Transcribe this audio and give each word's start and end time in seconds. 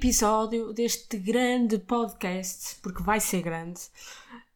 episódio 0.00 0.72
deste 0.72 1.18
grande 1.18 1.78
podcast, 1.78 2.76
porque 2.80 3.02
vai 3.02 3.20
ser 3.20 3.42
grande. 3.42 3.82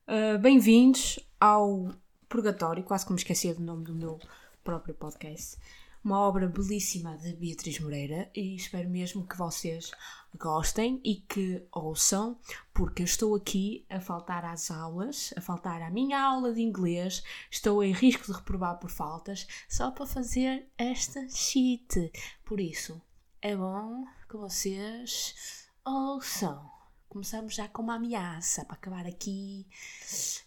Uh, 0.09 0.39
Bem-vindos 0.39 1.21
ao 1.39 1.91
Purgatório, 2.31 2.83
quase 2.83 3.05
que 3.05 3.13
me 3.13 3.19
esqueci 3.19 3.53
do 3.53 3.63
nome 3.63 3.85
do 3.85 3.95
meu 3.95 4.19
próprio 4.65 4.95
podcast. 4.95 5.59
Uma 6.03 6.19
obra 6.19 6.49
belíssima 6.49 7.19
de 7.19 7.35
Beatriz 7.35 7.79
Moreira 7.79 8.31
e 8.35 8.57
espero 8.57 8.89
mesmo 8.89 9.27
que 9.27 9.37
vocês 9.37 9.91
gostem 10.35 10.99
e 11.05 11.17
que 11.17 11.63
ouçam, 11.71 12.39
porque 12.73 13.03
eu 13.03 13.05
estou 13.05 13.35
aqui 13.35 13.85
a 13.91 14.01
faltar 14.01 14.47
às 14.47 14.71
aulas, 14.71 15.35
a 15.37 15.43
faltar 15.43 15.83
à 15.83 15.91
minha 15.91 16.23
aula 16.23 16.55
de 16.55 16.63
inglês, 16.63 17.23
estou 17.51 17.85
em 17.85 17.93
risco 17.93 18.25
de 18.25 18.33
reprovar 18.33 18.79
por 18.79 18.89
faltas, 18.89 19.47
só 19.69 19.91
para 19.91 20.07
fazer 20.07 20.67
esta 20.79 21.29
shit. 21.29 22.11
Por 22.47 22.59
isso, 22.59 22.99
é 23.43 23.55
bom 23.55 24.07
que 24.35 24.39
vocês 24.39 25.69
ouçam. 25.85 26.69
Começamos 27.09 27.55
já 27.55 27.69
com 27.69 27.83
uma 27.83 27.95
ameaça 27.95 28.65
para 28.65 28.75
acabar 28.75 29.07
aqui 29.07 29.65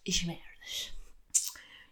as 0.05 0.23
merdas. 0.25 0.93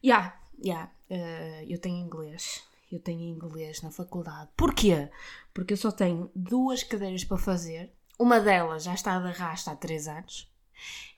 Yeah, 0.04 0.38
yeah, 0.62 0.91
uh, 1.09 1.66
eu 1.66 1.80
tenho 1.80 2.05
inglês. 2.05 2.66
Eu 2.91 2.99
tenho 2.99 3.21
inglês 3.21 3.81
na 3.81 3.91
faculdade. 3.91 4.49
Porquê? 4.58 5.09
Porque 5.54 5.71
eu 5.71 5.77
só 5.77 5.90
tenho 5.90 6.30
duas 6.35 6.84
cadeiras 6.84 7.23
para 7.23 7.38
fazer. 7.38 7.94
Uma 8.20 8.41
delas 8.41 8.84
já 8.84 8.93
está 8.93 9.18
de 9.18 9.27
arrasto 9.27 9.70
há 9.70 9.76
3 9.77 10.09
anos. 10.09 10.52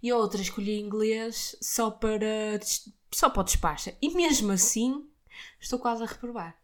E 0.02 0.11
a 0.11 0.16
outra 0.16 0.39
escolhi 0.39 0.80
inglês 0.80 1.58
só 1.59 1.89
para, 1.89 2.59
só 3.11 3.31
para 3.31 3.42
o 3.42 3.44
despacho. 3.44 3.92
E 4.00 4.11
mesmo 4.11 4.52
assim, 4.52 5.09
estou 5.59 5.80
quase 5.80 6.03
a 6.03 6.05
reprovar. 6.05 6.55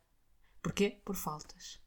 Porquê? 0.61 1.01
Por 1.03 1.15
faltas. 1.15 1.82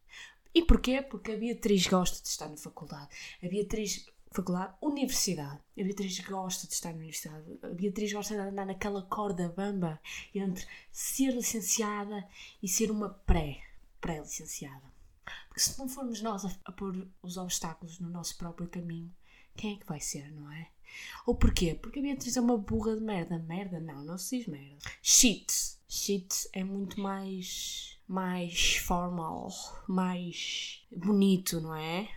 E 0.57 0.63
porquê? 0.63 1.03
Porque 1.03 1.33
a 1.33 1.37
Beatriz 1.37 1.87
gosta 1.87 2.23
de 2.23 2.29
estar 2.29 2.49
na 2.49 2.57
faculdade. 2.57 3.11
A 3.43 3.47
Beatriz, 3.47 4.07
faculdade, 4.31 4.73
universidade. 4.81 5.61
A 5.79 5.85
Beatriz 5.85 6.19
gosta 6.21 6.67
de 6.67 6.73
estar 6.73 6.93
na 6.93 6.97
universidade. 6.97 7.45
A 7.63 7.69
Beatriz 7.75 8.11
gosta 8.11 8.33
de 8.33 8.41
andar 8.41 8.65
naquela 8.65 9.03
corda 9.03 9.53
bamba 9.55 10.01
entre 10.35 10.67
ser 10.91 11.35
licenciada 11.35 12.27
e 12.63 12.69
ser 12.69 12.91
uma 12.91 13.11
pré, 13.11 13.61
pré-licenciada. 14.01 14.91
Porque 15.47 15.61
se 15.61 15.79
não 15.79 15.91
formos 15.91 16.23
nós 16.23 16.47
a, 16.47 16.51
a 16.65 16.73
pôr 16.73 17.07
os 17.21 17.37
obstáculos 17.37 18.01
no 18.01 18.09
nosso 18.09 18.39
próprio 18.39 18.67
caminho, 18.67 19.15
quem 19.55 19.75
é 19.75 19.79
que 19.79 19.87
vai 19.87 20.01
ser, 20.01 20.33
não 20.33 20.51
é? 20.51 20.71
Ou 21.27 21.35
porquê? 21.35 21.75
Porque 21.75 21.99
a 21.99 22.03
Beatriz 22.03 22.35
é 22.35 22.41
uma 22.41 22.57
burra 22.57 22.97
de 22.97 23.03
merda. 23.03 23.39
Merda? 23.41 23.79
Não, 23.79 24.03
não 24.03 24.17
se 24.17 24.39
diz 24.39 24.47
merda. 24.47 24.79
Shit. 25.03 25.53
Shit 25.87 26.49
é 26.55 26.65
muito 26.65 26.99
mais 26.99 27.96
mais 28.09 28.77
formal, 28.77 29.49
mais 29.89 30.87
bonito, 30.91 31.61
não 31.61 31.75
é? 31.75 32.09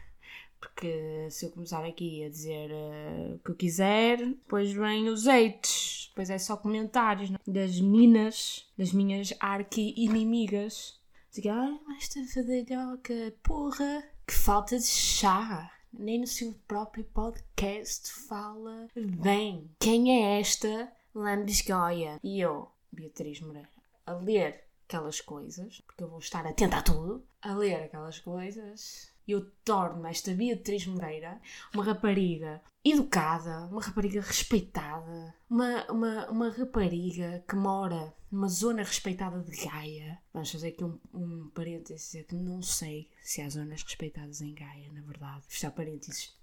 Porque 0.60 1.28
se 1.32 1.46
eu 1.46 1.52
começar 1.52 1.86
aqui 1.86 2.24
a 2.24 2.30
dizer 2.30 2.70
uh, 2.70 3.36
o 3.36 3.40
que 3.40 3.52
eu 3.52 3.56
quiser, 3.56 4.18
depois 4.18 4.72
vem 4.72 5.08
os 5.08 5.28
hates, 5.28 6.08
depois 6.10 6.30
é 6.30 6.38
só 6.38 6.58
comentários 6.58 7.30
não? 7.30 7.40
É? 7.48 7.52
das 7.52 7.80
meninas, 7.80 8.68
das 8.78 8.92
minhas 8.92 9.34
arqui-inimigas. 9.40 11.00
Digo, 11.32 11.50
ai, 11.50 11.80
esta 11.98 12.20
fadalhoca, 12.26 13.34
porra, 13.42 14.04
que 14.28 14.34
falta 14.34 14.78
de 14.78 14.86
chá. 14.86 15.72
Nem 15.92 16.20
no 16.20 16.28
seu 16.28 16.54
próprio 16.68 17.04
podcast 17.04 18.12
fala 18.28 18.88
bem. 18.96 19.72
Quem 19.80 20.24
é 20.24 20.40
esta 20.40 20.92
lambisgoia? 21.16 22.20
E 22.24 22.40
eu, 22.40 22.70
Beatriz 22.92 23.42
Moreira, 23.42 23.70
a 24.06 24.14
ler 24.14 24.69
aquelas 24.90 25.22
coisas, 25.22 25.82
porque 25.82 26.04
eu 26.04 26.10
vou 26.10 26.18
estar 26.18 26.46
atenta 26.48 26.78
a 26.78 26.82
tudo, 26.82 27.24
a 27.44 27.54
ler 27.54 27.84
aquelas 27.84 28.18
coisas, 28.18 29.14
eu 29.28 29.52
torno 29.64 30.08
esta 30.08 30.34
Beatriz 30.34 30.88
Moreira 30.88 31.40
uma 31.76 31.84
rapariga 31.84 32.60
educada, 32.84 33.68
uma 33.68 33.82
rapariga 33.82 34.20
respeitada, 34.20 35.36
uma, 35.48 35.86
uma, 35.92 36.30
uma 36.32 36.50
rapariga 36.50 37.44
que 37.48 37.56
mora 37.56 38.16
numa 38.32 38.48
zona 38.48 38.82
respeitada 38.82 39.40
de 39.40 39.64
Gaia. 39.64 40.20
Vamos 40.34 40.52
fazer 40.52 40.70
aqui 40.70 40.84
um, 40.84 41.00
um 41.14 41.52
parênteses, 41.54 42.26
que 42.26 42.34
não 42.34 42.64
sei 42.64 43.12
se 43.22 43.42
há 43.42 43.50
zonas 43.50 43.84
respeitadas 43.84 44.42
em 44.42 44.56
Gaia, 44.56 44.92
na 44.92 45.02
verdade. 45.02 45.44
Fechar 45.48 45.72
parênteses. 45.72 46.36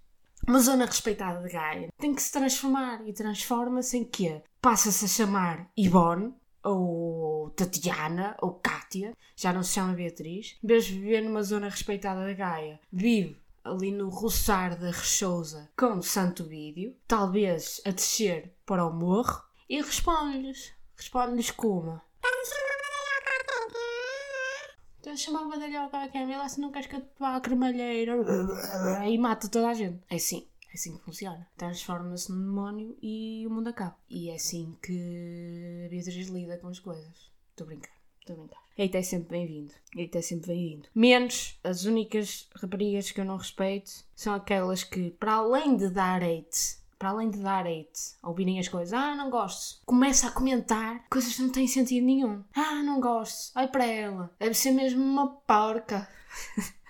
Uma 0.47 0.61
zona 0.61 0.87
respeitada 0.87 1.43
de 1.43 1.53
Gaia 1.53 1.89
tem 1.99 2.15
que 2.15 2.23
se 2.23 2.31
transformar 2.31 3.07
e 3.09 3.13
transforma-se 3.13 3.97
em 3.97 4.05
quê? 4.05 4.43
Passa-se 4.61 5.05
a 5.05 5.09
chamar 5.09 5.71
Ivone, 5.77 6.33
ou 6.67 7.51
Tatiana, 7.51 8.37
ou 8.41 8.55
Kátia, 8.55 9.17
já 9.37 9.53
não 9.53 9.63
se 9.63 9.75
chama 9.75 9.95
Beatriz, 9.95 10.57
em 10.63 10.67
vez 10.67 10.85
de 10.85 10.95
viver 10.99 11.23
numa 11.23 11.43
zona 11.43 11.69
respeitada 11.69 12.25
da 12.25 12.33
Gaia, 12.33 12.81
vive 12.93 13.41
ali 13.63 13.91
no 13.91 14.09
roçar 14.09 14.79
da 14.79 14.91
Rechousa 14.91 15.71
com 15.77 16.03
Santo 16.03 16.45
Vídeo, 16.45 16.95
talvez 17.07 17.81
a 17.85 17.91
descer 17.91 18.53
para 18.65 18.85
o 18.87 18.93
morro, 18.93 19.43
e 19.69 19.81
responde-lhes. 19.81 20.73
Responde-lhes 20.97 21.51
como? 21.51 22.01
Então 25.01 25.17
chamava 25.17 25.49
badalhoca 25.51 26.03
à 26.03 26.09
Camila 26.09 26.49
se 26.49 26.61
não 26.61 26.73
queres 26.73 26.89
que 26.89 26.97
eu 26.97 27.01
te 27.01 27.07
vá 27.19 27.37
à 27.37 27.41
cremalheira 27.41 28.17
e 29.09 29.17
mata 29.19 29.49
toda 29.49 29.69
a 29.69 29.75
gente. 29.75 30.01
É 30.11 30.17
assim. 30.17 30.49
É 30.77 30.79
assim 30.79 30.99
que 30.99 31.05
funciona. 31.05 31.49
Transforma-se 31.57 32.31
num 32.31 32.45
demónio 32.45 32.99
e 33.01 33.47
o 33.47 33.51
mundo 33.51 33.69
acaba. 33.69 33.97
E 34.11 34.29
é 34.29 34.35
assim 34.35 34.77
que 34.83 35.89
Beatriz 35.89 36.29
lida 36.29 36.59
com 36.59 36.69
as 36.69 36.79
coisas. 36.79 37.33
Estou 37.49 37.65
a 37.65 37.69
brincar, 37.69 37.97
estou 38.21 38.37
a 38.37 38.39
brincar. 38.41 38.61
Eita 38.77 38.99
é 38.99 39.03
sempre 39.03 39.39
bem-vindo. 39.39 39.73
Eita 39.97 40.19
é 40.19 40.21
sempre 40.21 40.49
bem-vindo. 40.49 40.87
Menos 40.95 41.59
as 41.65 41.87
únicas 41.87 42.51
raparigas 42.55 43.11
que 43.11 43.19
eu 43.19 43.25
não 43.25 43.39
respeito 43.39 43.91
são 44.15 44.35
aquelas 44.35 44.85
que, 44.85 45.13
para 45.13 45.37
além 45.37 45.79
de 45.79 45.89
dar 45.89 46.23
hate, 46.23 46.77
para 46.99 47.09
além 47.09 47.31
de 47.31 47.39
dar 47.39 47.67
hate, 47.67 48.15
ouvirem 48.23 48.61
as 48.61 48.69
coisas, 48.69 48.93
ah, 48.93 49.15
não 49.15 49.31
gosto, 49.31 49.81
começa 49.87 50.29
a 50.29 50.31
comentar 50.31 51.09
coisas 51.09 51.35
que 51.35 51.41
não 51.41 51.53
têm 51.53 51.67
sentido 51.67 52.05
nenhum. 52.05 52.45
Ah, 52.55 52.83
não 52.83 53.01
gosto, 53.01 53.51
ai 53.55 53.67
para 53.67 53.87
ela, 53.87 54.31
deve 54.39 54.53
ser 54.53 54.73
mesmo 54.73 55.03
uma 55.03 55.27
porca. 55.27 56.07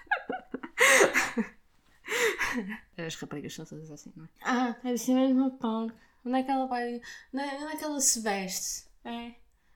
As 2.97 3.15
raparigas 3.17 3.55
são 3.55 3.65
todas 3.65 3.91
assim, 3.91 4.13
não 4.17 4.25
é? 4.25 4.29
Ah, 4.43 4.77
deve 4.83 4.99
ser 4.99 5.15
mesmo 5.15 5.41
uma 5.41 5.51
porca. 5.51 5.97
Onde 6.25 6.39
é 6.39 6.43
que 6.43 6.51
ela 6.51 6.67
vai. 6.67 6.95
É, 6.95 7.01
onde 7.33 7.73
é 7.73 7.77
que 7.77 7.85
ela 7.85 8.01
se 8.01 8.21
veste? 8.21 8.89
É. 9.05 9.35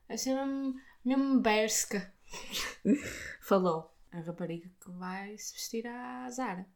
Deve 0.08 0.18
ser 0.18 0.34
mesmo, 0.34 0.80
mesmo 1.04 1.40
berska. 1.40 2.12
Falou 3.40 3.94
a 4.12 4.20
rapariga 4.20 4.68
que 4.80 4.90
vai 4.90 5.36
se 5.38 5.54
vestir 5.54 5.86
à 5.86 6.28
Zara. 6.30 6.66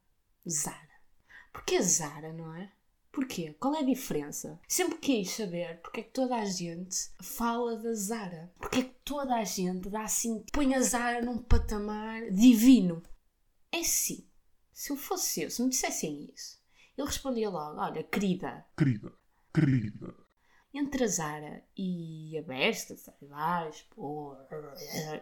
Zara. 0.48 0.94
Porquê 1.52 1.82
Zara, 1.82 2.32
não 2.32 2.54
é? 2.54 2.70
Porquê? 3.10 3.54
Qual 3.60 3.74
é 3.76 3.78
a 3.78 3.84
diferença? 3.84 4.60
Sempre 4.68 4.98
quis 4.98 5.30
saber 5.30 5.80
porque 5.80 6.00
é 6.00 6.02
que 6.02 6.10
toda 6.10 6.34
a 6.34 6.44
gente 6.44 7.10
fala 7.22 7.76
da 7.76 7.94
Zara. 7.94 8.52
Porque 8.58 8.80
é 8.80 8.82
que 8.82 8.94
toda 9.04 9.36
a 9.36 9.44
gente 9.44 9.88
dá 9.88 10.02
assim, 10.02 10.44
põe 10.52 10.74
a 10.74 10.80
Zara 10.80 11.22
num 11.22 11.38
patamar 11.38 12.28
divino. 12.30 13.02
É 13.70 13.82
sim. 13.84 14.26
Se 14.74 14.90
eu 14.90 14.96
fosse 14.96 15.42
eu, 15.42 15.50
se 15.50 15.62
me 15.62 15.70
dissessem 15.70 16.28
isso, 16.34 16.60
eu 16.96 17.06
respondia 17.06 17.48
logo: 17.48 17.80
Olha, 17.80 18.02
querida. 18.02 18.66
Querida, 18.76 19.12
querida. 19.54 20.14
Entre 20.74 21.04
a 21.04 21.06
Zara 21.06 21.64
e 21.76 22.36
a 22.36 22.42
Bershka, 22.42 22.96
sei 22.96 23.14
lá, 23.28 23.70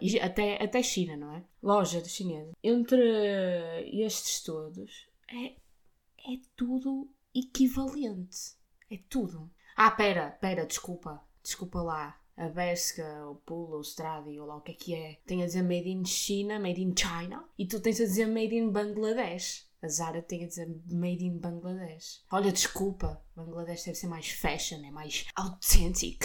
e 0.01 0.19
até, 0.19 0.65
até 0.65 0.83
China, 0.83 1.15
não 1.15 1.35
é? 1.35 1.45
Loja 1.63 2.01
de 2.01 2.09
chinesa. 2.09 2.53
Entre 2.65 4.03
estes 4.03 4.43
todos, 4.43 5.07
é, 5.29 5.49
é 5.49 6.41
tudo 6.57 7.11
equivalente. 7.35 8.57
É 8.91 8.99
tudo. 9.11 9.51
Ah, 9.77 9.91
pera, 9.91 10.31
pera, 10.31 10.65
desculpa. 10.65 11.23
Desculpa 11.43 11.83
lá 11.83 12.22
a 12.37 12.49
Bershka, 12.49 13.27
o 13.29 13.37
Pula, 13.37 13.77
o 13.77 13.83
Stradi, 13.83 14.39
ou 14.39 14.47
lá 14.47 14.57
o 14.57 14.61
que 14.61 14.73
é 14.73 14.75
que 14.75 14.95
é, 14.95 15.19
tem 15.27 15.43
a 15.43 15.47
dizer 15.47 15.63
Made 15.63 15.91
in 15.91 16.05
China, 16.05 16.59
Made 16.59 16.83
in 16.83 16.95
China, 16.97 17.45
e 17.59 17.67
tu 17.67 17.81
tens 17.81 18.01
a 18.01 18.05
dizer 18.05 18.27
Made 18.27 18.55
in 18.55 18.71
Bangladesh. 18.71 19.67
A 19.83 19.89
Zara 19.89 20.23
tem 20.23 20.45
a 20.45 20.47
dizer 20.47 20.69
Made 20.91 21.25
in 21.25 21.39
Bangladesh. 21.39 22.23
Olha, 22.31 22.53
desculpa, 22.53 23.21
Bangladesh 23.35 23.85
deve 23.85 23.97
ser 23.97 24.07
mais 24.07 24.31
fashion, 24.31 24.85
é 24.85 24.91
mais 24.91 25.27
authentic. 25.37 26.25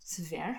Se 0.00 0.22
ver, 0.22 0.56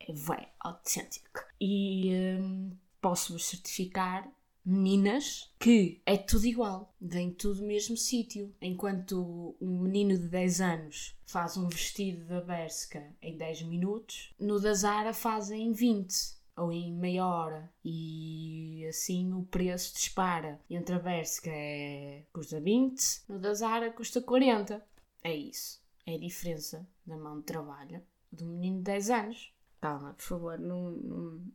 é 0.00 0.12
bem 0.12 0.48
authentic. 0.60 1.24
E 1.60 2.38
hum, 2.40 2.76
posso-vos 3.00 3.46
certificar 3.46 4.28
meninas 4.64 5.52
que 5.58 6.00
é 6.06 6.16
tudo 6.16 6.46
igual, 6.46 6.94
vem 7.00 7.30
tudo 7.30 7.60
do 7.60 7.66
mesmo 7.66 7.96
sítio. 7.96 8.54
Enquanto 8.60 9.56
um 9.60 9.80
menino 9.80 10.16
de 10.16 10.28
10 10.28 10.60
anos 10.60 11.16
faz 11.26 11.56
um 11.56 11.68
vestido 11.68 12.24
da 12.26 12.40
Berska 12.40 13.14
em 13.20 13.36
10 13.36 13.62
minutos, 13.62 14.34
no 14.38 14.58
da 14.60 14.72
Zara 14.72 15.12
fazem 15.12 15.68
em 15.68 15.72
20 15.72 16.14
ou 16.56 16.72
em 16.72 16.92
meia 16.92 17.26
hora 17.26 17.72
e 17.84 18.86
assim 18.88 19.32
o 19.32 19.42
preço 19.44 19.94
dispara. 19.94 20.60
Entre 20.70 20.94
a 20.94 20.98
Berska 20.98 21.50
é, 21.50 22.24
custa 22.32 22.60
20, 22.60 23.22
no 23.28 23.38
da 23.38 23.52
Zara 23.54 23.92
custa 23.92 24.20
40. 24.20 24.84
É 25.22 25.34
isso. 25.34 25.82
É 26.06 26.14
a 26.14 26.18
diferença 26.18 26.86
da 27.06 27.16
mão 27.16 27.38
de 27.38 27.44
trabalho 27.44 28.02
do 28.30 28.46
menino 28.46 28.78
de 28.78 28.84
10 28.84 29.10
anos. 29.10 29.52
Calma, 29.80 30.14
por 30.14 30.22
favor, 30.22 30.58
não, 30.58 30.90
não, 30.92 31.52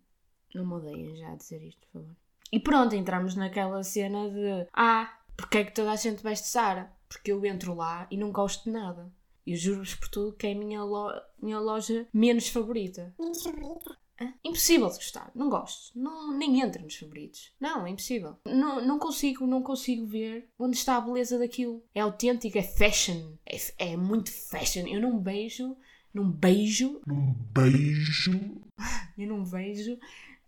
não 0.54 0.66
me 0.66 0.74
odeiem 0.74 1.16
já 1.16 1.32
a 1.32 1.36
dizer 1.36 1.62
isto, 1.64 1.80
por 1.88 2.02
favor. 2.02 2.16
E 2.52 2.60
pronto, 2.60 2.96
entramos 2.96 3.36
naquela 3.36 3.84
cena 3.84 4.30
de 4.30 4.68
ah, 4.74 5.18
Porque 5.38 5.60
é 5.60 5.64
que 5.64 5.74
toda 5.74 5.92
a 5.92 5.96
gente 5.96 6.24
veste 6.24 6.48
Zara? 6.48 6.92
Porque 7.08 7.32
eu 7.32 7.44
entro 7.46 7.74
lá 7.76 8.08
e 8.10 8.18
não 8.18 8.32
gosto 8.32 8.66
de 8.66 8.72
nada. 8.72 9.12
Eu 9.46 9.56
juro-vos 9.56 9.96
por 9.96 10.10
tudo 10.10 10.36
que 10.36 10.48
é 10.48 10.52
a 10.52 10.56
minha, 10.56 10.84
lo 10.84 11.12
minha 11.42 11.60
loja 11.60 12.08
menos 12.14 12.50
favorita. 12.50 13.14
Menos 13.20 13.42
favorita? 13.42 13.98
Hã? 14.22 14.34
Impossível 14.44 14.88
de 14.90 14.96
gostar. 14.96 15.32
Não 15.34 15.50
gosto. 15.50 15.98
Não, 15.98 16.38
nem 16.38 16.62
entra 16.62 16.82
nos 16.84 16.96
favoritos. 16.96 17.52
Não, 17.60 17.88
é 17.88 17.90
impossível. 17.90 18.38
Não, 18.46 18.86
não 18.86 19.00
consigo, 19.00 19.48
não 19.48 19.64
consigo 19.64 20.06
ver 20.06 20.50
onde 20.60 20.76
está 20.76 20.98
a 20.98 21.02
beleza 21.02 21.40
daquilo. 21.40 21.82
É 21.96 22.02
autêntico, 22.02 22.58
é 22.58 22.64
fashion. 22.64 23.34
É, 23.46 23.92
é 23.92 23.98
muito 23.98 24.32
fashion. 24.32 24.86
Eu 24.88 25.02
não 25.02 25.18
beijo, 25.18 25.76
não 26.14 26.30
beijo, 26.30 27.02
Um 27.08 27.34
beijo. 27.54 28.62
eu 29.18 29.28
não 29.28 29.46
vejo 29.46 29.98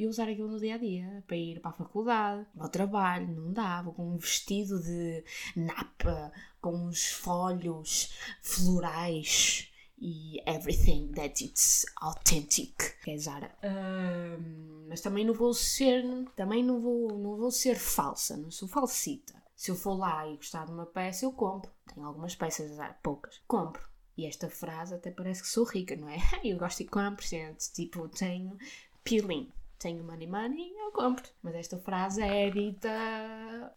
eu 0.03 0.09
usar 0.09 0.30
aquilo 0.30 0.50
no 0.50 0.59
dia 0.59 0.75
a 0.75 0.77
dia 0.77 1.24
para 1.27 1.38
ir 1.38 1.59
para 1.59 1.71
a 1.71 1.74
faculdade, 1.74 2.45
ao 2.57 2.69
trabalho, 2.69 3.27
não 3.27 3.51
dá. 3.53 3.81
Vou 3.81 3.94
com 3.94 4.13
um 4.13 4.18
vestido 4.18 4.81
de 4.81 5.24
napa, 5.56 6.31
com 6.59 6.74
uns 6.74 7.07
folhos 7.07 8.13
florais 8.42 9.71
e 10.00 10.42
everything 10.48 11.12
that 11.13 11.44
it's 11.44 11.86
authentic. 12.01 13.00
Que 13.03 13.12
é 13.12 13.18
Zara. 13.18 13.51
Ahm, 13.63 14.88
mas 14.89 15.01
também 15.01 15.24
não 15.24 15.33
vou 15.33 15.53
ser, 15.53 16.03
também 16.36 16.63
não 16.63 16.80
vou, 16.81 17.18
não 17.18 17.38
vou 17.38 17.51
ser 17.51 17.75
falsa, 17.75 18.36
não 18.36 18.50
sou 18.50 18.68
falsita. 18.68 19.42
Se 19.56 19.69
eu 19.69 19.75
for 19.75 19.94
lá 19.94 20.27
e 20.27 20.38
gostar 20.38 20.65
de 20.65 20.71
uma 20.71 20.88
peça, 20.88 21.24
eu 21.24 21.31
compro. 21.31 21.71
Tenho 21.94 22.07
algumas 22.07 22.36
peças, 22.36 22.71
poucas. 23.03 23.39
Compro. 23.48 23.88
E 24.18 24.25
esta 24.25 24.50
frase 24.50 24.95
até 24.95 25.12
parece 25.12 25.44
que 25.44 25.48
sou 25.48 25.63
rica, 25.63 25.95
não 25.95 26.09
é? 26.09 26.18
Eu 26.44 26.57
gosto 26.57 26.80
de 26.80 26.86
comprar, 26.86 27.24
gente. 27.24 27.71
Tipo, 27.71 28.09
tenho 28.09 28.57
peeling. 29.03 29.51
Tenho 29.81 30.04
money 30.04 30.28
money, 30.28 30.72
eu 30.78 30.92
compro. 30.92 31.28
Mas 31.42 31.56
esta 31.56 31.80
frase 31.80 32.22
é 32.22 32.51
dita 32.51 32.89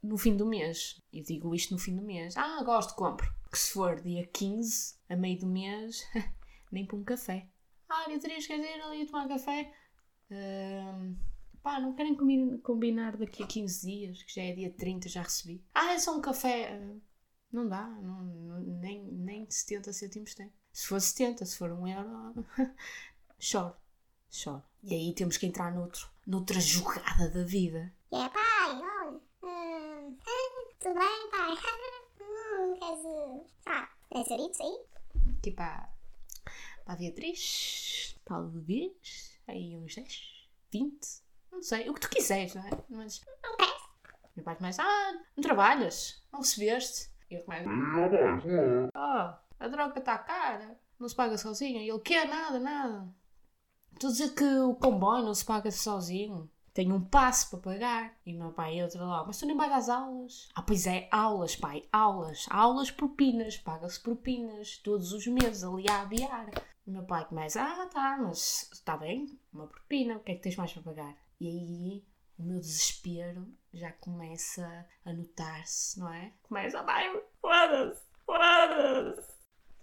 no 0.02 0.18
fim 0.18 0.36
do 0.36 0.44
mês. 0.44 1.00
Eu 1.10 1.22
digo 1.22 1.54
isto 1.54 1.72
no 1.72 1.78
fim 1.80 1.96
do 1.96 2.02
mês. 2.02 2.36
Ah, 2.36 2.62
gosto, 2.62 2.94
compro. 2.94 3.26
Que 3.50 3.58
se 3.58 3.72
for 3.72 3.98
dia 4.02 4.26
15, 4.26 4.96
a 5.08 5.16
meio 5.16 5.38
do 5.38 5.46
mês, 5.46 6.02
nem 6.70 6.84
para 6.84 6.96
um 6.98 7.04
café. 7.04 7.48
Ah, 7.88 8.04
3, 8.20 8.46
quer 8.46 8.56
dizer, 8.58 8.82
ali 8.82 9.06
tomar 9.06 9.26
café? 9.28 9.72
Ahm, 10.30 11.14
pá, 11.62 11.80
não 11.80 11.94
querem 11.94 12.14
combi- 12.14 12.58
combinar 12.58 13.16
daqui 13.16 13.42
a 13.42 13.46
15 13.46 13.86
dias, 13.86 14.22
que 14.24 14.34
já 14.34 14.42
é 14.42 14.52
dia 14.52 14.70
30, 14.72 15.08
já 15.08 15.22
recebi. 15.22 15.64
Ah, 15.74 15.94
é 15.94 15.98
só 15.98 16.14
um 16.16 16.20
café. 16.20 16.70
Ah, 16.74 16.96
não 17.50 17.66
dá, 17.68 17.86
não, 17.86 18.22
não- 18.24 18.60
nem, 18.60 19.04
nem 19.10 19.48
70 19.50 19.90
cêntimos 19.92 20.34
tem. 20.34 20.52
Se 20.72 20.86
for 20.86 21.00
70, 21.00 21.46
se 21.46 21.56
for 21.56 21.70
um 21.72 21.86
euro, 21.86 22.44
choro, 23.38 23.74
choro. 24.34 24.62
E 24.82 24.94
aí 24.94 25.14
temos 25.14 25.36
que 25.36 25.46
entrar 25.46 25.72
noutro, 25.72 26.08
noutra 26.26 26.60
jogada 26.60 27.28
da 27.30 27.44
vida. 27.44 27.92
E 28.12 28.16
é, 28.16 28.28
pai, 28.28 28.70
olha. 28.70 29.20
hum, 29.42 30.16
tudo 30.80 30.94
bem, 30.94 31.30
pai? 31.30 31.54
hum, 32.20 32.74
queres. 32.74 33.50
Ah, 33.66 33.88
é 34.12 34.24
choritos 34.24 34.60
aí? 34.60 34.78
Tipo, 35.42 35.56
para 35.56 35.88
a 36.86 36.96
Beatriz, 36.96 38.16
talvez, 38.24 39.38
aí 39.48 39.76
uns 39.76 39.94
10, 39.94 40.48
20, 40.70 40.98
não 41.52 41.62
sei, 41.62 41.88
o 41.88 41.94
que 41.94 42.00
tu 42.00 42.10
quiseres, 42.10 42.54
não 42.54 42.66
é? 42.66 42.70
Mas 42.90 43.22
Não 43.42 43.56
peço. 43.56 43.88
meu 44.36 44.44
pai 44.44 44.56
começa, 44.56 44.82
ah, 44.82 45.12
não 45.36 45.42
trabalhas, 45.42 46.22
não 46.32 46.40
recebeste. 46.40 47.10
E 47.30 47.36
eu 47.36 47.42
começo, 47.44 47.68
ah, 48.94 49.40
a 49.58 49.68
droga 49.68 49.98
está 49.98 50.18
cara, 50.18 50.78
não 50.98 51.08
se 51.08 51.14
paga 51.14 51.38
sozinho. 51.38 51.80
E 51.80 51.88
ele, 51.88 52.00
quer 52.00 52.28
nada, 52.28 52.58
nada. 52.58 53.08
Estou 53.94 54.08
a 54.08 54.12
dizer 54.12 54.34
que 54.34 54.44
o 54.44 54.74
comboio 54.74 55.22
não 55.22 55.34
se 55.34 55.44
paga 55.44 55.70
sozinho. 55.70 56.50
Tenho 56.72 56.96
um 56.96 57.04
passo 57.04 57.50
para 57.50 57.60
pagar. 57.60 58.16
E 58.26 58.32
meu 58.34 58.50
pai 58.52 58.80
entra 58.80 59.04
lá, 59.04 59.24
mas 59.24 59.38
tu 59.38 59.46
nem 59.46 59.56
pagas 59.56 59.88
aulas. 59.88 60.48
Ah, 60.54 60.62
pois 60.62 60.86
é, 60.86 61.08
aulas, 61.12 61.54
pai, 61.54 61.84
aulas. 61.92 62.46
Aulas 62.50 62.90
propinas, 62.90 63.56
paga-se 63.56 64.00
propinas 64.00 64.78
todos 64.78 65.12
os 65.12 65.24
meses 65.28 65.62
ali 65.62 65.88
a 65.88 66.02
adiar. 66.02 66.50
O 66.84 66.90
meu 66.90 67.04
pai 67.04 67.24
começa, 67.26 67.62
ah, 67.62 67.86
tá, 67.86 68.18
mas 68.20 68.68
está 68.72 68.96
bem, 68.96 69.38
uma 69.52 69.68
propina, 69.68 70.16
o 70.16 70.20
que 70.20 70.32
é 70.32 70.34
que 70.34 70.42
tens 70.42 70.56
mais 70.56 70.72
para 70.72 70.82
pagar? 70.82 71.16
E 71.40 71.46
aí 71.48 72.04
o 72.36 72.42
meu 72.42 72.58
desespero 72.58 73.46
já 73.72 73.92
começa 73.92 74.86
a 75.04 75.12
notar-se, 75.12 75.98
não 75.98 76.12
é? 76.12 76.32
Começa, 76.42 76.82
pai, 76.82 77.22
foda-se, 77.40 78.02
foda-se. 78.26 79.34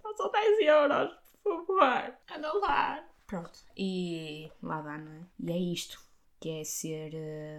Só 0.02 0.14
são 0.14 0.30
10 0.30 0.60
euros, 0.60 1.18
por 1.42 1.66
favor, 1.66 2.14
anda 2.36 2.52
lá. 2.58 3.11
Pronto, 3.32 3.60
e 3.74 4.52
lá 4.62 4.82
dá, 4.82 4.98
não 4.98 5.10
é? 5.10 5.24
E 5.40 5.52
é 5.52 5.58
isto 5.58 5.98
que 6.38 6.50
é 6.50 6.64
ser 6.64 7.14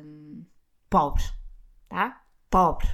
hum, 0.06 0.46
pobre, 0.88 1.24
tá? 1.90 2.24
Pobre. 2.48 2.88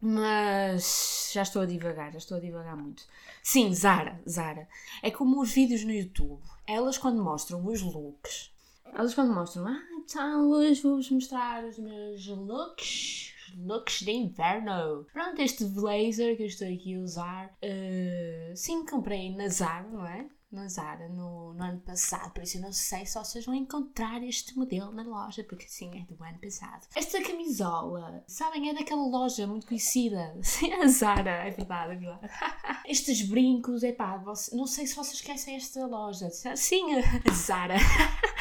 Mas 0.00 1.30
já 1.32 1.42
estou 1.42 1.62
a 1.62 1.66
divagar, 1.66 2.10
já 2.10 2.18
estou 2.18 2.38
a 2.38 2.40
divagar 2.40 2.76
muito. 2.76 3.04
Sim, 3.44 3.72
Zara, 3.72 4.20
Zara. 4.28 4.68
É 5.04 5.10
como 5.12 5.40
os 5.40 5.52
vídeos 5.52 5.84
no 5.84 5.92
YouTube. 5.92 6.42
Elas 6.66 6.98
quando 6.98 7.22
mostram 7.22 7.64
os 7.64 7.80
looks, 7.80 8.52
elas 8.92 9.14
quando 9.14 9.32
mostram, 9.32 9.68
ah, 9.68 9.80
então 9.96 10.50
hoje 10.50 10.82
vou-vos 10.82 11.08
mostrar 11.08 11.64
os 11.64 11.78
meus 11.78 12.26
looks, 12.26 13.34
looks 13.56 14.00
de 14.00 14.10
inverno. 14.10 15.06
Pronto, 15.12 15.40
este 15.40 15.64
blazer 15.66 16.36
que 16.36 16.42
eu 16.42 16.48
estou 16.48 16.66
aqui 16.66 16.96
a 16.96 17.00
usar, 17.02 17.56
eh, 17.62 18.52
sim, 18.56 18.84
comprei 18.84 19.32
na 19.32 19.46
Zara, 19.46 19.86
não 19.86 20.04
é? 20.04 20.28
Na 20.56 20.68
Zara 20.68 21.06
no, 21.10 21.52
no 21.52 21.62
ano 21.62 21.80
passado, 21.80 22.32
por 22.32 22.42
isso 22.42 22.56
eu 22.56 22.62
não 22.62 22.72
sei 22.72 23.04
se 23.04 23.18
vocês 23.18 23.44
vão 23.44 23.54
encontrar 23.54 24.22
este 24.22 24.56
modelo 24.56 24.90
na 24.90 25.02
loja, 25.02 25.44
porque 25.44 25.68
sim, 25.68 25.90
é 25.94 26.00
do 26.10 26.24
ano 26.24 26.38
passado. 26.38 26.86
Esta 26.94 27.22
camisola, 27.22 28.24
sabem, 28.26 28.70
é 28.70 28.74
daquela 28.74 29.06
loja 29.06 29.46
muito 29.46 29.66
conhecida, 29.66 30.34
sim, 30.42 30.72
a 30.72 30.88
Zara, 30.88 31.30
é 31.30 31.50
verdade, 31.50 31.92
é 31.92 31.96
verdade. 31.96 32.32
Estes 32.88 33.20
brincos, 33.20 33.82
é 33.82 33.92
pá, 33.92 34.18
não 34.52 34.66
sei 34.66 34.86
se 34.86 34.96
vocês 34.96 35.20
conhecem 35.20 35.56
esta 35.56 35.84
loja. 35.86 36.30
Sim, 36.30 36.94
a 36.94 37.32
Zara. 37.34 37.76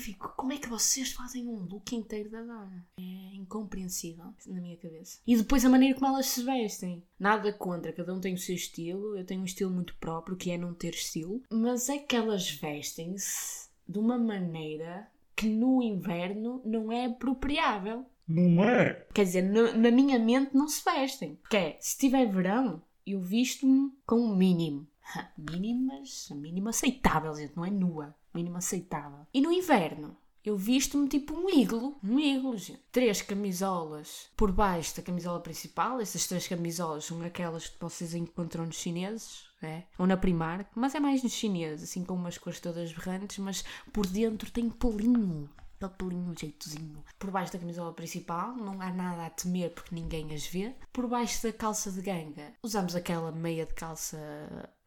Eu 0.00 0.04
fico, 0.04 0.32
como 0.34 0.50
é 0.54 0.56
que 0.56 0.66
vocês 0.66 1.12
fazem 1.12 1.46
um 1.46 1.56
look 1.58 1.94
inteiro 1.94 2.30
da 2.30 2.42
Zara? 2.42 2.86
É 2.98 3.34
incompreensível 3.34 4.32
na 4.46 4.58
minha 4.58 4.76
cabeça. 4.78 5.18
E 5.26 5.36
depois 5.36 5.62
a 5.62 5.68
maneira 5.68 5.94
como 5.94 6.06
elas 6.10 6.24
se 6.24 6.42
vestem. 6.42 7.02
Nada 7.18 7.52
contra, 7.52 7.92
cada 7.92 8.14
um 8.14 8.18
tem 8.18 8.32
o 8.32 8.38
seu 8.38 8.54
estilo. 8.54 9.14
Eu 9.14 9.26
tenho 9.26 9.42
um 9.42 9.44
estilo 9.44 9.70
muito 9.70 9.94
próprio, 9.96 10.38
que 10.38 10.50
é 10.50 10.56
não 10.56 10.72
ter 10.72 10.94
estilo. 10.94 11.42
Mas 11.50 11.90
é 11.90 11.98
que 11.98 12.16
elas 12.16 12.48
vestem-se 12.50 13.68
de 13.86 13.98
uma 13.98 14.16
maneira 14.16 15.06
que 15.36 15.46
no 15.50 15.82
inverno 15.82 16.62
não 16.64 16.90
é 16.90 17.04
apropriável. 17.04 18.06
Não 18.26 18.64
é? 18.64 19.06
Quer 19.12 19.24
dizer, 19.24 19.42
no- 19.42 19.76
na 19.76 19.90
minha 19.90 20.18
mente 20.18 20.56
não 20.56 20.66
se 20.66 20.82
vestem. 20.82 21.38
Que 21.50 21.56
é, 21.58 21.78
se 21.78 21.98
tiver 21.98 22.24
verão, 22.32 22.82
eu 23.06 23.20
visto-me 23.20 23.92
com 24.06 24.16
o 24.20 24.34
mínimo. 24.34 24.86
Ha, 25.14 25.30
Mínimo, 25.36 25.88
mas 25.88 26.28
mínimo 26.30 26.68
aceitável, 26.70 27.34
gente, 27.34 27.54
não 27.54 27.66
é 27.66 27.70
nua. 27.70 28.14
Mínimo 28.32 28.58
aceitável. 28.58 29.26
E 29.32 29.40
no 29.40 29.52
inverno, 29.52 30.16
eu 30.42 30.56
visto-me 30.56 31.08
tipo 31.08 31.34
um 31.34 31.50
iglo. 31.50 31.98
Um 32.02 32.18
iglo, 32.18 32.56
gente. 32.56 32.82
Três 32.90 33.20
camisolas 33.20 34.30
por 34.36 34.50
baixo 34.50 34.96
da 34.96 35.02
camisola 35.02 35.40
principal. 35.40 36.00
Essas 36.00 36.26
três 36.26 36.48
camisolas 36.48 37.04
são 37.04 37.20
aquelas 37.22 37.68
que 37.68 37.80
vocês 37.80 38.14
encontram 38.14 38.64
nos 38.64 38.76
chineses, 38.76 39.44
é? 39.62 39.82
Ou 39.98 40.06
na 40.06 40.16
Primark. 40.16 40.68
Mas 40.74 40.94
é 40.94 41.00
mais 41.00 41.22
nos 41.22 41.32
chineses, 41.32 41.90
assim 41.90 42.04
com 42.04 42.14
umas 42.14 42.38
cores 42.38 42.60
todas 42.60 42.92
berrantes, 42.92 43.38
mas 43.38 43.64
por 43.92 44.06
dentro 44.06 44.50
tem 44.50 44.70
pelinho 44.70 45.50
aquele 45.80 45.88
pelinho, 45.88 46.34
jeitozinho. 46.38 47.04
Por 47.18 47.30
baixo 47.30 47.52
da 47.52 47.58
camisola 47.58 47.92
principal, 47.94 48.54
não 48.54 48.80
há 48.80 48.92
nada 48.92 49.26
a 49.26 49.30
temer 49.30 49.72
porque 49.72 49.94
ninguém 49.94 50.34
as 50.34 50.46
vê. 50.46 50.74
Por 50.92 51.08
baixo 51.08 51.42
da 51.42 51.52
calça 51.52 51.90
de 51.90 52.02
ganga, 52.02 52.52
usamos 52.62 52.94
aquela 52.94 53.32
meia 53.32 53.64
de 53.64 53.74
calça. 53.74 54.18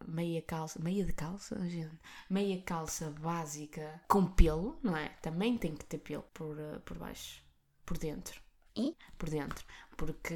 Meia 0.05 0.41
calça. 0.41 0.81
Meia 0.81 1.05
de 1.05 1.13
calça, 1.13 1.57
gente? 1.67 1.97
Meia 2.29 2.62
calça 2.62 3.09
básica 3.09 4.01
com 4.07 4.25
pelo, 4.25 4.77
não 4.83 4.95
é? 4.95 5.09
Também 5.21 5.57
tem 5.57 5.75
que 5.75 5.85
ter 5.85 5.97
pelo 5.97 6.23
por, 6.33 6.59
eh, 6.59 6.79
por 6.85 6.97
baixo. 6.97 7.41
Por 7.85 7.97
dentro. 7.97 8.41
E? 8.75 8.95
Por 9.17 9.29
dentro. 9.29 9.65
Porque 9.97 10.33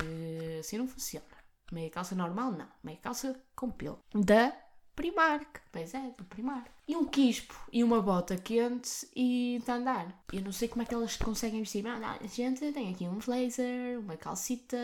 assim 0.60 0.78
não 0.78 0.88
funciona. 0.88 1.26
Meia 1.72 1.90
calça 1.90 2.16
normal, 2.16 2.52
não. 2.52 2.68
Meia 2.84 3.00
calça 3.00 3.40
com 3.56 3.70
pelo. 3.70 4.00
Da 4.14 4.56
Primark. 4.98 5.60
Pois 5.72 5.94
é, 5.94 6.10
do 6.18 6.26
Primark. 6.26 6.68
E 6.88 6.96
um 6.96 7.06
quispo 7.06 7.54
e 7.72 7.84
uma 7.84 8.02
bota 8.02 8.36
quente 8.36 9.08
e 9.16 9.62
de 9.64 9.72
andar. 9.72 10.24
Eu 10.34 10.42
não 10.42 10.52
sei 10.52 10.68
como 10.68 10.82
é 10.82 10.86
que 10.86 10.94
elas 10.96 11.16
conseguem 11.16 11.60
vestir. 11.60 11.84
Não, 11.84 12.00
gente, 12.28 12.72
tem 12.72 12.92
aqui 12.92 13.06
um 13.06 13.20
blazer, 13.20 14.00
uma 14.00 14.18
calcita, 14.18 14.76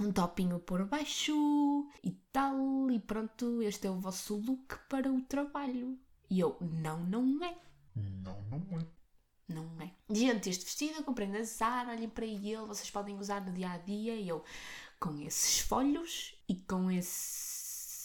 um 0.00 0.10
topinho 0.10 0.58
por 0.58 0.84
baixo 0.86 1.88
e 2.02 2.10
tal. 2.32 2.90
E 2.90 2.98
pronto, 2.98 3.62
este 3.62 3.86
é 3.86 3.90
o 3.90 4.00
vosso 4.00 4.34
look 4.34 4.76
para 4.88 5.08
o 5.08 5.20
trabalho. 5.22 5.96
E 6.28 6.40
eu, 6.40 6.56
não, 6.60 6.98
não 6.98 7.44
é. 7.44 7.56
Não, 7.94 8.42
não 8.50 8.80
é. 8.80 8.86
Não 9.48 9.80
é. 9.80 9.92
Gente, 10.10 10.50
este 10.50 10.64
vestido 10.64 10.94
eu 10.96 11.04
comprei 11.04 11.28
na 11.28 11.44
Zara, 11.44 11.92
olhem 11.92 12.08
para 12.08 12.26
ele, 12.26 12.66
vocês 12.66 12.90
podem 12.90 13.16
usar 13.16 13.40
no 13.40 13.52
dia 13.52 13.70
a 13.70 13.78
dia. 13.78 14.16
E 14.16 14.28
eu, 14.28 14.42
com 14.98 15.20
esses 15.20 15.60
folhos 15.60 16.34
e 16.48 16.56
com 16.56 16.90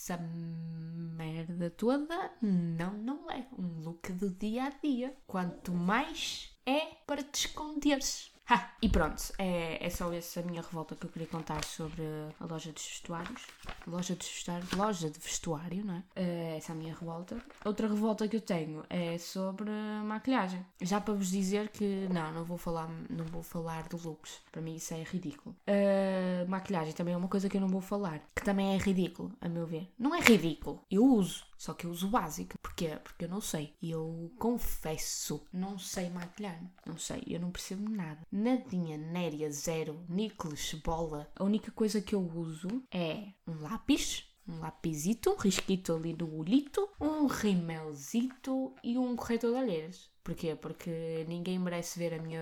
essa 0.08 0.18
merda 0.18 1.70
toda, 1.70 2.32
não, 2.42 2.94
não 2.94 3.30
é. 3.30 3.46
Um 3.58 3.82
look 3.82 4.14
do 4.14 4.30
dia 4.30 4.66
a 4.66 4.70
dia. 4.70 5.14
Quanto 5.28 5.74
mais 5.74 6.56
é 6.66 6.80
para 7.06 7.22
te 7.22 7.48
esconderes. 7.48 8.32
Ha! 8.50 8.72
E 8.82 8.88
pronto, 8.88 9.22
é, 9.38 9.86
é 9.86 9.90
só 9.90 10.12
essa 10.14 10.40
a 10.40 10.44
minha 10.44 10.62
revolta 10.62 10.96
que 10.96 11.06
eu 11.06 11.10
queria 11.10 11.28
contar 11.28 11.64
sobre 11.66 12.02
a 12.40 12.46
loja 12.46 12.72
dos 12.72 12.86
vestuários. 12.86 13.42
Loja 13.86 14.16
de 14.16 14.26
vestuário, 14.26 14.68
loja 14.76 15.10
de 15.10 15.20
vestuário, 15.20 15.84
não 15.84 15.96
é? 15.96 16.04
Eh, 16.16 16.58
essa 16.58 16.72
é 16.72 16.76
a 16.76 16.78
minha 16.78 16.94
revolta. 16.94 17.38
Outra 17.66 17.88
revolta 17.88 18.28
que 18.28 18.38
eu 18.38 18.42
tenho 18.42 18.84
é 18.90 19.18
sobre 19.18 19.70
maquilhagem. 20.06 20.66
Já 20.82 21.02
para 21.02 21.16
vos 21.16 21.30
dizer 21.30 21.70
que 21.70 22.08
não, 22.14 22.32
não 22.32 22.46
vou 22.46 22.58
falar, 22.58 22.88
não 23.10 23.26
vou 23.26 23.44
falar 23.44 23.88
de 23.90 23.96
looks. 23.96 24.40
Para 24.52 24.62
mim 24.62 24.76
isso 24.76 24.94
é 24.94 25.04
ridículo. 25.04 25.56
Eh, 25.66 26.46
maquilhagem 26.48 26.94
também 26.94 27.14
é 27.16 27.18
uma 27.18 27.28
coisa 27.28 27.50
que 27.50 27.58
eu 27.58 27.62
não 27.62 27.68
vou 27.68 27.82
falar, 27.82 28.22
que 28.36 28.44
também 28.44 28.76
é 28.76 28.78
ridículo, 28.78 29.34
a 29.42 29.50
meu 29.50 29.66
ver. 29.66 29.92
Não 29.98 30.16
é 30.16 30.22
ridículo, 30.22 30.82
eu 30.90 31.04
uso, 31.04 31.44
só 31.58 31.74
que 31.74 31.86
eu 31.86 31.92
uso 31.92 32.08
básico. 32.08 32.58
Porquê? 32.62 32.98
Porque 33.04 33.26
eu 33.26 33.30
não 33.30 33.42
sei. 33.42 33.74
E 33.82 33.92
eu 33.92 34.32
confesso, 34.38 35.44
não 35.52 35.80
sei 35.80 36.10
maquilhar. 36.10 36.62
Não 36.86 36.98
sei, 36.98 37.24
eu 37.28 37.40
não 37.40 37.52
percebo 37.52 37.90
nada. 37.90 38.20
Nadinha, 38.42 38.98
néria, 38.98 39.50
zero, 39.52 40.06
níqueles, 40.08 40.74
bola. 40.76 41.28
A 41.36 41.44
única 41.44 41.72
coisa 41.72 42.00
que 42.00 42.14
eu 42.14 42.22
uso 42.22 42.68
é 42.92 43.34
um 43.48 43.62
lápis, 43.64 44.26
um 44.48 44.60
lapizito, 44.60 45.32
um 45.32 45.36
risquito 45.38 45.96
ali 45.96 46.14
no 46.14 46.38
olhito, 46.38 46.88
um 47.02 47.26
rimelzito 47.26 48.76
e 48.84 48.96
um 48.98 49.16
corretor 49.16 49.52
de 49.54 49.58
olheiras. 49.60 50.10
Porquê? 50.24 50.56
Porque 50.56 51.26
ninguém 51.28 51.58
merece 51.58 51.98
ver 51.98 52.14
a 52.14 52.22
minha, 52.22 52.42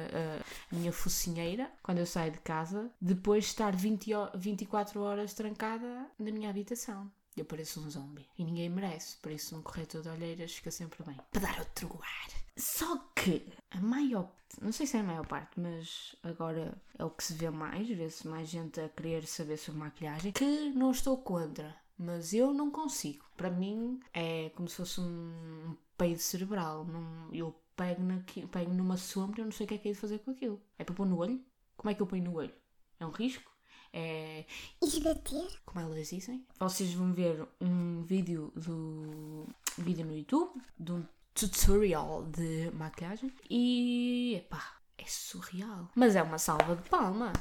a 0.72 0.76
minha 0.76 0.92
focinheira 0.92 1.72
quando 1.82 2.00
eu 2.00 2.06
saio 2.06 2.32
de 2.34 2.40
casa 2.40 2.92
depois 3.00 3.46
de 3.46 3.50
estar 3.52 3.74
20, 3.74 4.14
ho- 4.14 4.32
24 4.36 5.00
horas 5.02 5.34
trancada 5.34 6.10
na 6.20 6.32
minha 6.32 6.50
habitação. 6.50 7.10
Eu 7.36 7.46
pareço 7.46 7.82
um 7.82 7.90
zombie. 7.90 8.28
E 8.38 8.44
ninguém 8.44 8.70
merece. 8.70 9.18
Por 9.18 9.32
isso, 9.32 9.58
um 9.58 9.62
corretor 9.62 10.02
de 10.02 10.10
olheiras 10.10 10.54
fica 10.54 10.72
sempre 10.72 11.04
bem. 11.04 11.18
Para 11.32 11.42
dar 11.42 11.60
outro 11.60 12.00
ar. 12.02 12.30
Só 12.58 12.98
que 13.14 13.46
a 13.72 13.82
maior. 13.82 14.32
Não 14.62 14.72
sei 14.72 14.88
se 14.88 14.96
é 14.96 15.02
a 15.02 15.04
maior 15.04 15.28
parte, 15.28 15.60
mas 15.60 16.16
agora 16.24 16.82
é 16.98 17.04
o 17.04 17.10
que 17.10 17.24
se 17.24 17.34
vê 17.34 17.50
mais. 17.50 17.88
Vê-se 17.90 18.28
mais 18.28 18.48
gente 18.48 18.80
a 18.80 18.88
querer 18.88 19.28
saber 19.28 19.58
sobre 19.58 19.82
maquilhagem. 19.82 20.32
Que 20.32 20.70
não 20.70 20.92
estou 20.92 21.18
contra. 21.18 21.76
Mas 21.98 22.34
eu 22.34 22.54
não 22.54 22.72
consigo. 22.72 23.26
Para 23.36 23.50
mim 23.50 24.00
é 24.14 24.50
como 24.56 24.70
se 24.70 24.76
fosse 24.78 25.02
um 25.02 25.76
peido 25.98 26.20
cerebral. 26.20 26.86
Eu 27.34 27.54
pego, 27.76 28.02
naqui, 28.04 28.48
pego 28.48 28.74
numa 28.74 28.98
sombra 28.98 29.40
e 29.40 29.42
eu 29.42 29.46
não 29.46 29.52
sei 29.52 29.66
o 29.66 29.68
que 29.68 29.76
é 29.76 29.78
que 29.78 29.90
é 29.90 29.92
de 29.92 29.98
fazer 29.98 30.20
com 30.20 30.32
aquilo. 30.32 30.62
É 30.78 30.84
para 30.84 30.96
pôr 30.96 31.06
no 31.06 31.18
olho? 31.18 31.44
Como 31.76 31.90
é 31.90 31.94
que 31.94 32.02
eu 32.02 32.08
ponho 32.08 32.24
no 32.24 32.36
olho? 32.36 32.54
É 33.00 33.06
um 33.06 33.12
risco? 33.12 33.52
É 33.98 34.44
E 34.84 35.00
bater? 35.00 35.48
como 35.66 35.80
elas 35.80 36.10
dizem. 36.10 36.46
Vocês 36.60 36.94
vão 36.94 37.14
ver 37.14 37.48
um 37.62 38.04
vídeo 38.04 38.52
do 38.54 39.48
vídeo 39.78 40.06
no 40.06 40.14
YouTube 40.18 40.62
de 40.78 40.92
um 40.92 41.06
tutorial 41.34 42.24
de 42.26 42.72
maquiagem 42.72 43.32
e 43.50 44.36
epá, 44.36 44.76
é 44.98 45.06
surreal. 45.08 45.90
Mas 45.96 46.18
é 46.18 46.22
uma 46.22 46.38
salva 46.38 46.76
de 46.76 46.90
palma. 46.90 47.32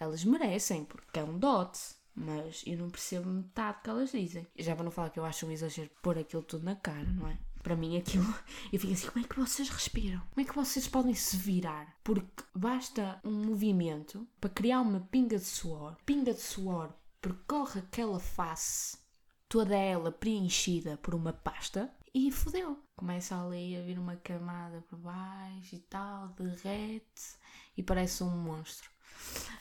Elas 0.00 0.24
merecem, 0.24 0.84
porque 0.84 1.20
é 1.20 1.22
um 1.24 1.38
dote. 1.38 1.96
Mas 2.12 2.64
eu 2.66 2.76
não 2.76 2.90
percebo 2.90 3.30
metade 3.30 3.78
do 3.78 3.82
que 3.84 3.90
elas 3.90 4.10
dizem. 4.10 4.44
Já 4.58 4.74
para 4.74 4.82
não 4.84 4.90
falar 4.90 5.10
que 5.10 5.20
eu 5.20 5.24
acho 5.24 5.46
um 5.46 5.52
exagero 5.52 5.88
pôr 6.02 6.18
aquilo 6.18 6.42
tudo 6.42 6.64
na 6.64 6.74
cara, 6.74 7.04
não 7.04 7.28
é? 7.28 7.38
Para 7.68 7.76
mim 7.76 7.98
aquilo. 7.98 8.24
Eu 8.72 8.80
fico 8.80 8.94
assim, 8.94 9.08
como 9.08 9.22
é 9.22 9.28
que 9.28 9.38
vocês 9.38 9.68
respiram? 9.68 10.22
Como 10.30 10.40
é 10.40 10.44
que 10.48 10.54
vocês 10.54 10.88
podem 10.88 11.12
se 11.12 11.36
virar? 11.36 11.94
Porque 12.02 12.42
basta 12.54 13.20
um 13.22 13.44
movimento 13.44 14.26
para 14.40 14.48
criar 14.48 14.80
uma 14.80 15.00
pinga 15.00 15.36
de 15.36 15.44
suor. 15.44 15.94
Pinga 16.06 16.32
de 16.32 16.40
suor 16.40 16.94
percorre 17.20 17.80
aquela 17.80 18.18
face, 18.18 18.96
toda 19.50 19.76
ela 19.76 20.10
preenchida 20.10 20.96
por 20.96 21.14
uma 21.14 21.34
pasta 21.34 21.92
e 22.14 22.32
fodeu. 22.32 22.82
Começa 22.96 23.38
ali 23.38 23.76
a 23.76 23.82
vir 23.82 23.98
uma 23.98 24.16
camada 24.16 24.82
por 24.88 24.98
baixo 24.98 25.74
e 25.74 25.78
tal, 25.80 26.28
derrete 26.28 27.36
e 27.76 27.82
parece 27.82 28.24
um 28.24 28.30
monstro. 28.30 28.88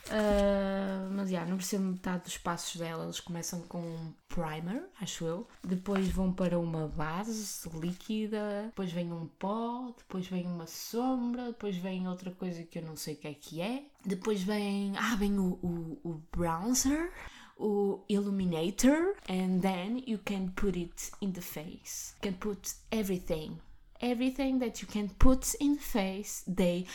Ah, 0.09 1.07
mas 1.11 1.29
já, 1.29 1.45
não 1.45 1.57
percebo 1.57 1.85
metade 1.85 2.23
dos 2.23 2.37
passos 2.37 2.79
dela. 2.79 3.03
Eles 3.03 3.19
começam 3.19 3.61
com 3.61 3.79
um 3.79 4.13
primer, 4.27 4.83
acho 5.01 5.25
eu. 5.25 5.47
Depois 5.63 6.07
vão 6.09 6.31
para 6.31 6.59
uma 6.59 6.87
base 6.87 7.69
líquida. 7.73 8.65
Depois 8.67 8.91
vem 8.91 9.11
um 9.11 9.27
pó. 9.27 9.93
Depois 9.97 10.27
vem 10.27 10.45
uma 10.45 10.67
sombra. 10.67 11.47
Depois 11.47 11.75
vem 11.77 12.07
outra 12.07 12.31
coisa 12.31 12.63
que 12.63 12.79
eu 12.79 12.83
não 12.83 12.95
sei 12.95 13.15
o 13.15 13.17
que 13.17 13.27
é 13.27 13.33
que 13.33 13.61
é. 13.61 13.85
Depois 14.05 14.43
vem. 14.43 14.93
Ah, 14.97 15.15
vem 15.15 15.37
o, 15.37 15.59
o, 15.61 15.99
o 16.03 16.21
bronzer. 16.31 17.11
O 17.57 18.03
illuminator. 18.07 19.15
And 19.27 19.59
then 19.61 20.03
you 20.05 20.19
can 20.19 20.49
put 20.55 20.77
it 20.77 21.11
in 21.21 21.31
the 21.31 21.41
face. 21.41 22.13
You 22.23 22.31
can 22.31 22.37
put 22.39 22.75
everything. 22.91 23.59
Everything 23.99 24.59
that 24.59 24.81
you 24.81 24.87
can 24.87 25.09
put 25.17 25.55
in 25.59 25.75
the 25.75 25.81
face, 25.81 26.43
they 26.47 26.85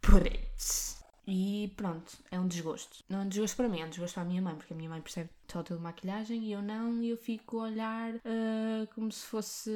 put 0.00 0.26
it. 0.26 1.01
E 1.26 1.72
pronto, 1.76 2.18
é 2.30 2.38
um 2.38 2.48
desgosto. 2.48 3.04
Não 3.08 3.20
é 3.20 3.22
um 3.22 3.28
desgosto 3.28 3.56
para 3.56 3.68
mim, 3.68 3.80
é 3.80 3.86
um 3.86 3.90
desgosto 3.90 4.14
para 4.14 4.24
a 4.24 4.26
minha 4.26 4.42
mãe, 4.42 4.56
porque 4.56 4.72
a 4.72 4.76
minha 4.76 4.90
mãe 4.90 5.00
percebe 5.00 5.30
total 5.46 5.76
de 5.76 5.82
maquilhagem 5.82 6.42
e 6.44 6.52
eu 6.52 6.60
não, 6.60 7.00
e 7.02 7.10
eu 7.10 7.16
fico 7.16 7.60
a 7.60 7.64
olhar 7.64 8.14
ah, 8.16 8.86
como 8.94 9.10
se 9.12 9.24
fosse. 9.26 9.70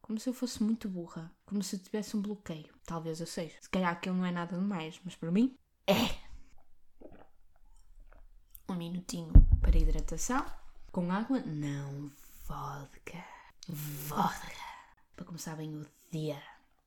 Como 0.00 0.18
se 0.18 0.28
eu 0.28 0.34
fosse 0.34 0.62
muito 0.62 0.88
burra. 0.88 1.30
Como 1.46 1.62
se 1.62 1.78
tivesse 1.78 2.16
um 2.16 2.22
bloqueio. 2.22 2.72
Talvez 2.84 3.20
eu 3.20 3.26
seja. 3.26 3.54
Se 3.60 3.68
calhar 3.68 3.92
aquilo 3.92 4.16
não 4.16 4.24
é 4.24 4.32
nada 4.32 4.56
demais, 4.56 5.00
mas 5.04 5.14
para 5.14 5.30
mim 5.30 5.56
é. 5.86 6.30
Um 8.68 8.74
minutinho 8.74 9.32
para 9.60 9.78
hidratação. 9.78 10.44
Com 10.92 11.10
água? 11.12 11.40
Não, 11.40 12.10
vodka. 12.46 13.24
Vodka. 13.68 14.50
Para 15.14 15.24
começar 15.24 15.56
bem 15.56 15.76
o 15.76 15.86
dia. 16.10 16.42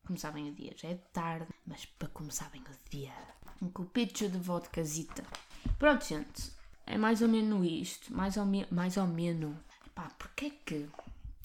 Começar 0.06 0.32
bem 0.32 0.50
o 0.50 0.54
dia. 0.54 0.74
Já 0.76 0.90
é 0.90 0.96
tarde, 0.96 1.48
mas 1.66 1.86
para 1.86 2.10
começar 2.10 2.50
bem 2.50 2.62
o 2.62 2.90
dia. 2.90 3.14
Um 3.62 3.70
copicho 3.70 4.30
de 4.30 4.38
vodkazita. 4.38 5.24
Pronto, 5.80 6.06
gente. 6.06 6.52
É 6.86 6.98
mais 6.98 7.22
ou 7.22 7.28
menos 7.28 7.66
isto. 7.66 8.14
Mais 8.14 8.38
ou, 8.38 8.46
me 8.46 8.68
mais 8.72 8.98
ou 8.98 9.08
menos. 9.08 9.56
Pá, 9.96 10.10
porque 10.18 10.46
é 10.46 10.50
que 10.50 10.90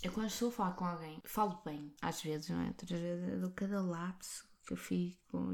eu 0.03 0.13
quando 0.13 0.29
estou 0.29 0.49
a 0.49 0.53
falar 0.53 0.73
com 0.73 0.85
alguém, 0.85 1.21
falo 1.25 1.61
bem, 1.65 1.93
às 2.01 2.23
vezes, 2.23 2.51
não 2.51 2.63
é? 2.63 2.69
Outras 2.69 2.91
vezes 2.91 3.29
eu 3.29 3.41
dou 3.41 3.51
cada 3.51 3.83
lapso 3.83 4.47
que 4.65 4.73
eu 4.73 4.77
fico, 4.77 5.53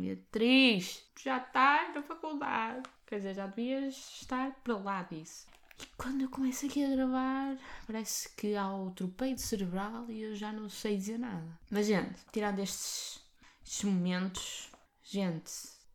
tu 1.15 1.23
já 1.23 1.39
estás 1.39 1.95
na 1.95 2.03
faculdade. 2.03 2.83
Quer 3.07 3.17
dizer, 3.19 3.35
já 3.35 3.47
devias 3.47 3.95
estar 4.21 4.53
para 4.63 4.77
lá 4.77 5.03
disso. 5.05 5.47
E 5.81 5.87
quando 5.97 6.23
eu 6.23 6.29
começo 6.29 6.67
aqui 6.67 6.85
a 6.85 6.91
gravar, 6.91 7.57
parece 7.87 8.29
que 8.37 8.55
há 8.55 8.71
outro 8.71 9.09
peito 9.09 9.41
cerebral 9.41 10.11
e 10.11 10.23
eu 10.23 10.35
já 10.35 10.53
não 10.53 10.69
sei 10.69 10.97
dizer 10.97 11.19
nada. 11.19 11.59
Mas, 11.71 11.87
gente, 11.87 12.19
tirando 12.33 12.59
estes, 12.61 13.21
estes 13.65 13.85
momentos, 13.85 14.71
gente, 15.03 15.51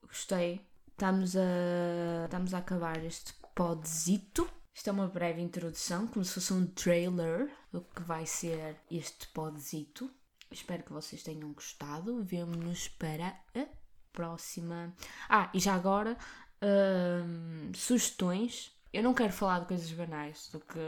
gostei. 0.09 0.67
Estamos 0.87 1.35
a, 1.37 2.25
estamos 2.25 2.53
a 2.53 2.57
acabar 2.57 3.03
este 3.05 3.33
podzito. 3.55 4.49
Isto 4.73 4.89
é 4.89 4.93
uma 4.93 5.07
breve 5.07 5.41
introdução, 5.41 6.07
como 6.07 6.25
se 6.25 6.33
fosse 6.33 6.53
um 6.53 6.65
trailer 6.65 7.49
do 7.71 7.81
que 7.81 8.01
vai 8.01 8.25
ser 8.25 8.75
este 8.89 9.27
podzito. 9.27 10.11
Espero 10.51 10.83
que 10.83 10.91
vocês 10.91 11.23
tenham 11.23 11.53
gostado. 11.53 12.23
Vemo-nos 12.23 12.87
para 12.89 13.27
a 13.55 13.67
próxima. 14.11 14.93
Ah, 15.29 15.49
e 15.53 15.59
já 15.59 15.75
agora, 15.75 16.17
hum, 16.61 17.71
sugestões. 17.75 18.71
Eu 18.91 19.03
não 19.03 19.13
quero 19.13 19.31
falar 19.31 19.59
de 19.59 19.67
coisas 19.67 19.91
banais 19.91 20.49
do 20.51 20.59
que. 20.59 20.79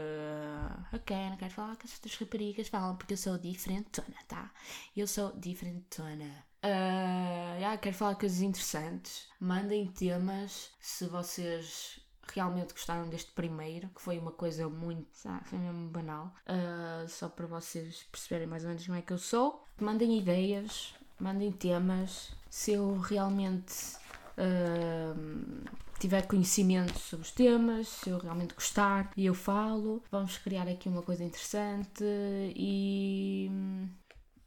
Ok, 0.92 1.16
não 1.30 1.36
quero 1.36 1.54
falar 1.54 1.76
que 1.76 1.86
as 1.86 1.94
outras 1.94 2.16
raparigas 2.16 2.68
falam 2.68 2.96
porque 2.96 3.12
eu 3.12 3.18
sou 3.18 3.38
diferentona, 3.38 4.16
tá? 4.26 4.52
Eu 4.96 5.06
sou 5.06 5.32
diferentona. 5.38 6.44
Ah, 6.62 7.56
já, 7.60 7.76
quero 7.76 7.96
falar 7.96 8.14
coisas 8.14 8.40
interessantes. 8.40 9.26
Mandem 9.40 9.86
temas 9.86 10.70
se 10.80 11.06
vocês 11.06 12.00
realmente 12.32 12.72
gostaram 12.72 13.08
deste 13.08 13.32
primeiro, 13.32 13.88
que 13.88 14.00
foi 14.00 14.18
uma 14.18 14.30
coisa 14.30 14.68
muito, 14.68 15.08
sabe, 15.12 15.44
foi 15.48 15.58
mesmo 15.58 15.88
banal. 15.90 16.32
Ah, 16.46 17.04
só 17.08 17.28
para 17.28 17.46
vocês 17.46 18.04
perceberem 18.10 18.46
mais 18.46 18.62
ou 18.62 18.68
menos 18.68 18.86
como 18.86 18.98
é 18.98 19.02
que 19.02 19.12
eu 19.12 19.18
sou. 19.18 19.64
Mandem 19.80 20.18
ideias, 20.18 20.94
mandem 21.18 21.50
temas. 21.50 22.30
Se 22.48 22.72
eu 22.72 22.98
realmente 22.98 23.96
ah, 24.38 25.14
tiver 25.98 26.26
conhecimento 26.26 26.98
sobre 26.98 27.26
os 27.26 27.32
temas, 27.32 27.88
se 27.88 28.10
eu 28.10 28.18
realmente 28.18 28.54
gostar 28.54 29.10
e 29.16 29.26
eu 29.26 29.34
falo, 29.34 30.02
vamos 30.10 30.38
criar 30.38 30.68
aqui 30.68 30.88
uma 30.88 31.02
coisa 31.02 31.24
interessante 31.24 32.04
e 32.56 33.50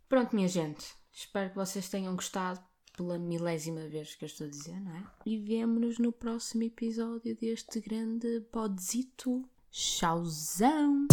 pronto, 0.08 0.36
minha 0.36 0.48
gente. 0.48 0.94
Espero 1.16 1.50
que 1.50 1.56
vocês 1.56 1.88
tenham 1.88 2.14
gostado 2.14 2.60
pela 2.98 3.18
milésima 3.18 3.88
vez 3.88 4.16
que 4.16 4.26
eu 4.26 4.28
estou 4.28 4.48
a 4.48 4.50
dizer, 4.50 4.78
não 4.82 4.92
é? 4.92 5.04
E 5.26 5.38
vemo-nos 5.38 5.98
no 5.98 6.12
próximo 6.12 6.64
episódio 6.64 7.34
deste 7.38 7.80
grande 7.80 8.42
podzito. 8.52 9.48
Tchauzão! 9.72 11.08